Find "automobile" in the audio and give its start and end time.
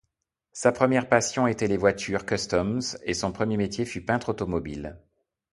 4.29-4.97